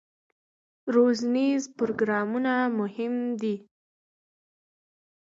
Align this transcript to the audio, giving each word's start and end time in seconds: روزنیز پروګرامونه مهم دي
روزنیز 0.95 1.61
پروګرامونه 1.77 2.53
مهم 2.79 3.15
دي 3.41 3.55